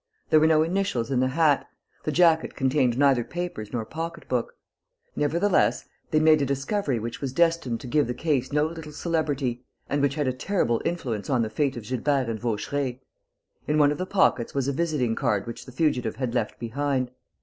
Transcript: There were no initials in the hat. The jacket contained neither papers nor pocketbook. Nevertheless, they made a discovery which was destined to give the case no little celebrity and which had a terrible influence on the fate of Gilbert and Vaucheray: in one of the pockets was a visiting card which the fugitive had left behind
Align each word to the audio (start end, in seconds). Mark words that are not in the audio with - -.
There 0.31 0.39
were 0.39 0.47
no 0.47 0.63
initials 0.63 1.11
in 1.11 1.19
the 1.19 1.27
hat. 1.27 1.67
The 2.05 2.11
jacket 2.11 2.55
contained 2.55 2.97
neither 2.97 3.23
papers 3.23 3.71
nor 3.71 3.85
pocketbook. 3.85 4.55
Nevertheless, 5.15 5.85
they 6.09 6.19
made 6.19 6.41
a 6.41 6.45
discovery 6.47 6.97
which 6.97 7.21
was 7.21 7.31
destined 7.31 7.79
to 7.81 7.87
give 7.87 8.07
the 8.07 8.15
case 8.15 8.51
no 8.51 8.65
little 8.65 8.93
celebrity 8.93 9.63
and 9.87 10.01
which 10.01 10.15
had 10.15 10.27
a 10.27 10.33
terrible 10.33 10.81
influence 10.85 11.29
on 11.29 11.43
the 11.43 11.51
fate 11.51 11.77
of 11.77 11.83
Gilbert 11.83 12.29
and 12.31 12.39
Vaucheray: 12.39 12.99
in 13.67 13.77
one 13.77 13.91
of 13.91 13.99
the 13.99 14.07
pockets 14.07 14.55
was 14.55 14.67
a 14.67 14.73
visiting 14.73 15.13
card 15.13 15.45
which 15.45 15.67
the 15.67 15.71
fugitive 15.71 16.15
had 16.15 16.33
left 16.33 16.57
behind 16.59 17.11